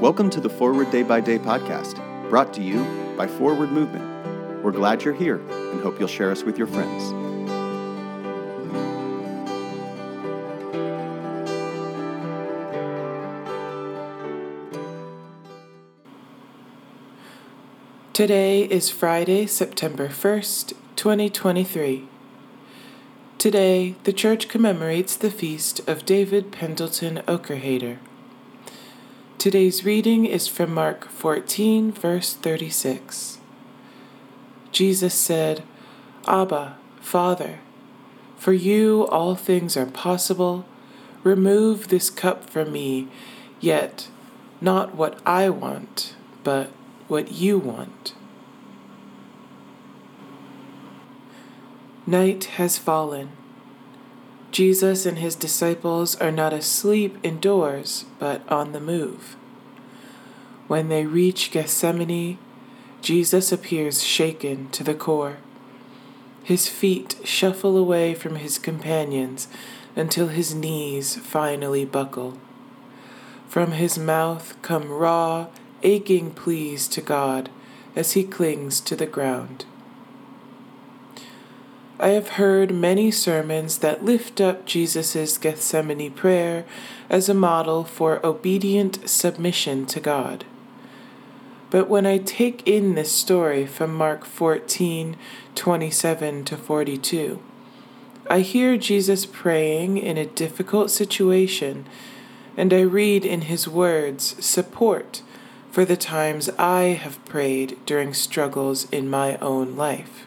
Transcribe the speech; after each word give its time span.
Welcome 0.00 0.30
to 0.30 0.40
the 0.40 0.48
Forward 0.48 0.90
Day 0.90 1.02
by 1.02 1.20
Day 1.20 1.38
podcast, 1.38 1.96
brought 2.28 2.52
to 2.54 2.62
you 2.62 2.84
by 3.16 3.26
Forward 3.26 3.72
Movement. 3.72 4.62
We're 4.62 4.72
glad 4.72 5.02
you're 5.02 5.14
here 5.14 5.36
and 5.38 5.80
hope 5.80 5.98
you'll 5.98 6.08
share 6.08 6.30
us 6.30 6.42
with 6.42 6.58
your 6.58 6.66
friends. 6.66 7.12
Today 18.12 18.64
is 18.64 18.90
Friday, 18.90 19.46
September 19.46 20.08
1st, 20.08 20.74
2023. 20.96 22.08
Today, 23.38 23.96
the 24.04 24.12
church 24.12 24.48
commemorates 24.48 25.16
the 25.16 25.30
feast 25.30 25.80
of 25.88 26.04
David 26.04 26.52
Pendleton 26.52 27.22
Oakerhater. 27.26 27.98
Today's 29.42 29.84
reading 29.84 30.24
is 30.24 30.46
from 30.46 30.72
Mark 30.72 31.08
14, 31.08 31.90
verse 31.90 32.32
36. 32.32 33.38
Jesus 34.70 35.14
said, 35.14 35.64
Abba, 36.28 36.76
Father, 37.00 37.58
for 38.36 38.52
you 38.52 39.04
all 39.08 39.34
things 39.34 39.76
are 39.76 39.86
possible. 39.86 40.64
Remove 41.24 41.88
this 41.88 42.08
cup 42.08 42.48
from 42.48 42.70
me, 42.70 43.08
yet 43.58 44.06
not 44.60 44.94
what 44.94 45.18
I 45.26 45.50
want, 45.50 46.14
but 46.44 46.68
what 47.08 47.32
you 47.32 47.58
want. 47.58 48.14
Night 52.06 52.44
has 52.44 52.78
fallen. 52.78 53.30
Jesus 54.52 55.06
and 55.06 55.18
his 55.18 55.34
disciples 55.34 56.14
are 56.16 56.30
not 56.30 56.52
asleep 56.52 57.16
indoors, 57.22 58.04
but 58.18 58.46
on 58.52 58.72
the 58.72 58.80
move. 58.80 59.34
When 60.68 60.90
they 60.90 61.06
reach 61.06 61.50
Gethsemane, 61.50 62.36
Jesus 63.00 63.50
appears 63.50 64.04
shaken 64.04 64.68
to 64.72 64.84
the 64.84 64.94
core. 64.94 65.38
His 66.44 66.68
feet 66.68 67.16
shuffle 67.24 67.78
away 67.78 68.14
from 68.14 68.36
his 68.36 68.58
companions 68.58 69.48
until 69.96 70.28
his 70.28 70.54
knees 70.54 71.16
finally 71.16 71.86
buckle. 71.86 72.36
From 73.48 73.72
his 73.72 73.98
mouth 73.98 74.54
come 74.60 74.90
raw, 74.90 75.46
aching 75.82 76.30
pleas 76.30 76.88
to 76.88 77.00
God 77.00 77.48
as 77.96 78.12
he 78.12 78.22
clings 78.22 78.80
to 78.82 78.96
the 78.96 79.06
ground. 79.06 79.64
I 82.00 82.08
have 82.08 82.30
heard 82.30 82.74
many 82.74 83.10
sermons 83.10 83.78
that 83.78 84.04
lift 84.04 84.40
up 84.40 84.64
Jesus' 84.64 85.38
Gethsemane 85.38 86.10
prayer 86.10 86.64
as 87.10 87.28
a 87.28 87.34
model 87.34 87.84
for 87.84 88.24
obedient 88.24 89.08
submission 89.08 89.86
to 89.86 90.00
God. 90.00 90.44
But 91.70 91.88
when 91.88 92.06
I 92.06 92.18
take 92.18 92.66
in 92.66 92.94
this 92.94 93.12
story 93.12 93.66
from 93.66 93.94
Mark 93.94 94.24
14 94.24 95.16
27 95.54 96.44
to 96.44 96.56
42, 96.56 97.42
I 98.28 98.40
hear 98.40 98.76
Jesus 98.76 99.26
praying 99.26 99.98
in 99.98 100.16
a 100.16 100.26
difficult 100.26 100.90
situation, 100.90 101.86
and 102.56 102.72
I 102.72 102.80
read 102.80 103.24
in 103.24 103.42
his 103.42 103.68
words 103.68 104.36
support 104.44 105.22
for 105.70 105.84
the 105.84 105.96
times 105.96 106.48
I 106.58 106.98
have 107.00 107.24
prayed 107.24 107.78
during 107.86 108.12
struggles 108.14 108.90
in 108.90 109.10
my 109.10 109.36
own 109.38 109.76
life. 109.76 110.26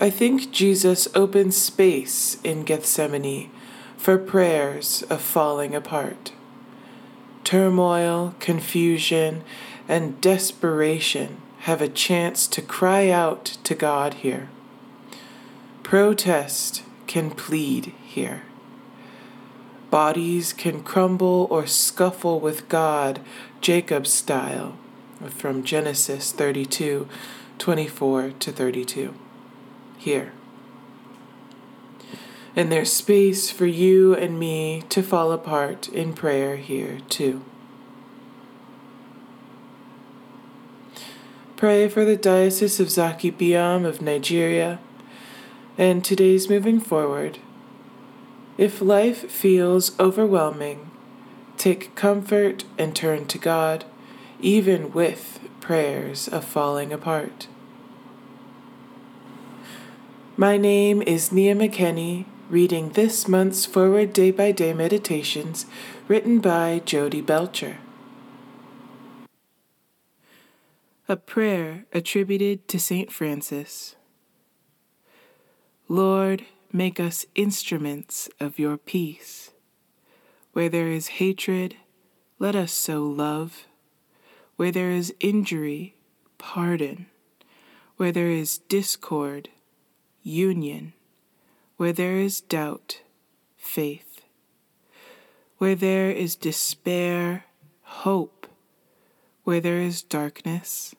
I 0.00 0.10
think 0.10 0.52
Jesus 0.52 1.08
opens 1.12 1.56
space 1.56 2.38
in 2.44 2.62
Gethsemane 2.62 3.50
for 3.96 4.16
prayers 4.16 5.02
of 5.10 5.20
falling 5.20 5.74
apart. 5.74 6.30
Turmoil, 7.42 8.36
confusion, 8.38 9.42
and 9.88 10.20
desperation 10.20 11.40
have 11.60 11.82
a 11.82 11.88
chance 11.88 12.46
to 12.46 12.62
cry 12.62 13.08
out 13.08 13.44
to 13.64 13.74
God 13.74 14.14
here. 14.14 14.48
Protest 15.82 16.84
can 17.08 17.30
plead 17.30 17.92
here. 18.06 18.42
Bodies 19.90 20.52
can 20.52 20.84
crumble 20.84 21.48
or 21.50 21.66
scuffle 21.66 22.38
with 22.38 22.68
God, 22.68 23.20
Jacob 23.60 24.06
style, 24.06 24.78
from 25.28 25.64
Genesis 25.64 26.30
32 26.30 27.08
24 27.58 28.30
to 28.38 28.52
32. 28.52 29.14
Here. 29.98 30.32
And 32.56 32.72
there's 32.72 32.92
space 32.92 33.50
for 33.50 33.66
you 33.66 34.14
and 34.14 34.38
me 34.38 34.82
to 34.88 35.02
fall 35.02 35.30
apart 35.32 35.88
in 35.88 36.14
prayer 36.14 36.56
here, 36.56 37.00
too. 37.08 37.44
Pray 41.56 41.88
for 41.88 42.04
the 42.04 42.16
Diocese 42.16 42.80
of 42.80 42.90
Zaki 42.90 43.30
Biam 43.30 43.84
of 43.84 44.00
Nigeria 44.00 44.78
and 45.76 46.04
today's 46.04 46.48
moving 46.48 46.80
forward 46.80 47.38
if 48.58 48.82
life 48.82 49.30
feels 49.30 49.98
overwhelming, 50.00 50.90
take 51.56 51.94
comfort 51.94 52.64
and 52.76 52.94
turn 52.94 53.24
to 53.26 53.38
God, 53.38 53.84
even 54.40 54.92
with 54.92 55.38
prayers 55.60 56.26
of 56.26 56.44
falling 56.44 56.92
apart. 56.92 57.46
My 60.40 60.56
name 60.56 61.02
is 61.02 61.32
Nia 61.32 61.56
McKenney, 61.56 62.24
reading 62.48 62.90
this 62.90 63.26
month's 63.26 63.66
Forward 63.66 64.12
Day 64.12 64.30
by 64.30 64.52
Day 64.52 64.72
Meditations 64.72 65.66
written 66.06 66.38
by 66.38 66.80
Jodi 66.84 67.20
Belcher. 67.20 67.78
A 71.08 71.16
prayer 71.16 71.86
attributed 71.92 72.68
to 72.68 72.78
St. 72.78 73.10
Francis. 73.10 73.96
Lord, 75.88 76.44
Make 76.72 77.00
us 77.00 77.26
instruments 77.34 78.28
of 78.38 78.60
your 78.60 78.76
peace. 78.76 79.50
Where 80.52 80.68
there 80.68 80.88
is 80.88 81.18
hatred, 81.18 81.74
let 82.38 82.54
us 82.54 82.72
sow 82.72 83.02
love. 83.02 83.66
Where 84.54 84.70
there 84.70 84.92
is 84.92 85.12
injury, 85.18 85.96
pardon. 86.36 87.06
Where 87.96 88.12
there 88.12 88.30
is 88.30 88.58
discord, 88.58 89.48
union. 90.28 90.92
Where 91.76 91.92
there 91.92 92.16
is 92.16 92.40
doubt, 92.40 93.02
faith. 93.56 94.20
Where 95.58 95.74
there 95.74 96.10
is 96.10 96.36
despair, 96.36 97.44
hope. 97.82 98.46
Where 99.44 99.60
there 99.60 99.80
is 99.80 100.02
darkness, 100.02 100.94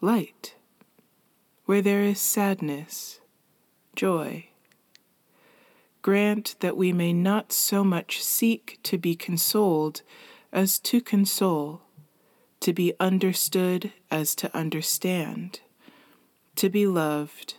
light. 0.00 0.54
Where 1.64 1.82
there 1.82 2.02
is 2.02 2.20
sadness, 2.20 3.20
joy 3.94 4.48
grant 6.08 6.56
that 6.60 6.74
we 6.74 6.90
may 6.90 7.12
not 7.12 7.52
so 7.52 7.84
much 7.84 8.24
seek 8.24 8.78
to 8.82 8.96
be 8.96 9.14
consoled 9.14 10.00
as 10.50 10.78
to 10.78 11.02
console, 11.02 11.82
to 12.60 12.72
be 12.72 12.94
understood 12.98 13.92
as 14.10 14.34
to 14.34 14.56
understand, 14.56 15.60
to 16.56 16.70
be 16.70 16.86
loved 16.86 17.57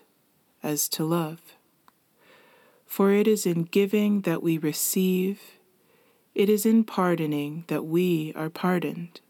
as 0.64 0.90
to 0.90 1.06
love. 1.06 1.40
For 2.86 3.12
it 3.12 3.28
is 3.28 3.46
in 3.46 3.64
giving 3.64 4.22
that 4.22 4.42
we 4.42 4.58
receive, 4.58 5.42
it 6.34 6.50
is 6.50 6.66
in 6.66 6.84
pardoning 6.84 7.66
that 7.68 7.86
we 7.86 8.34
are 8.36 8.50
pardoned, 8.50 9.22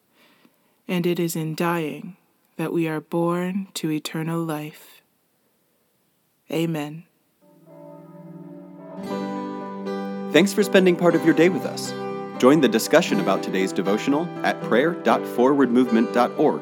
and 0.87 1.05
it 1.05 1.19
is 1.19 1.35
in 1.35 1.55
dying 1.55 2.15
that 2.57 2.73
we 2.73 2.87
are 2.87 3.01
born 3.01 3.67
to 3.73 3.91
eternal 3.91 4.43
life. 4.43 5.01
Amen. 6.51 7.03
Thanks 10.31 10.53
for 10.53 10.63
spending 10.63 10.95
part 10.95 11.15
of 11.15 11.25
your 11.25 11.33
day 11.33 11.49
with 11.49 11.65
us. 11.65 11.91
Join 12.39 12.61
the 12.61 12.69
discussion 12.69 13.19
about 13.19 13.43
today's 13.43 13.73
devotional 13.73 14.25
at 14.45 14.61
prayer.forwardmovement.org, 14.61 16.61